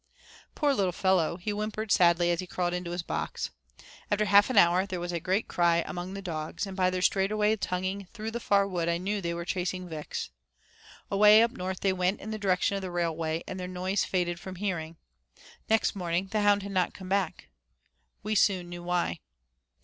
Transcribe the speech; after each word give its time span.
Poor 0.55 0.73
little 0.73 0.91
fellow, 0.91 1.37
he 1.37 1.51
whimpered 1.51 1.91
sadly 1.91 2.31
as 2.31 2.39
he 2.39 2.47
crawled 2.47 2.73
into 2.73 2.89
his 2.89 3.03
box. 3.03 3.51
After 4.09 4.25
half 4.25 4.49
an 4.49 4.57
hour 4.57 4.87
there 4.87 4.99
was 4.99 5.11
a 5.11 5.19
great 5.19 5.45
out 5.45 5.49
cry 5.49 5.83
among 5.85 6.15
the 6.15 6.23
dogs, 6.23 6.65
and 6.65 6.75
by 6.75 6.89
their 6.89 7.03
straight 7.03 7.29
away 7.31 7.55
tonguing 7.55 8.07
through 8.11 8.31
the 8.31 8.39
far 8.39 8.67
wood 8.67 8.89
I 8.89 8.97
knew 8.97 9.21
they 9.21 9.35
were 9.35 9.45
chasing 9.45 9.87
Vix. 9.87 10.31
Away 11.11 11.43
up 11.43 11.51
north 11.51 11.81
they 11.81 11.93
went 11.93 12.19
in 12.19 12.31
the 12.31 12.39
direction 12.39 12.75
of 12.75 12.81
the 12.81 12.89
railway 12.89 13.43
and 13.47 13.59
their 13.59 13.67
noise 13.67 14.03
faded 14.03 14.39
from 14.39 14.55
hearing. 14.55 14.97
Next 15.69 15.95
morning 15.95 16.29
the 16.31 16.41
hound 16.41 16.63
had 16.63 16.71
not 16.71 16.95
come 16.95 17.07
back. 17.09 17.49
We 18.23 18.33
soon 18.33 18.69
knew 18.69 18.81
why. 18.81 19.19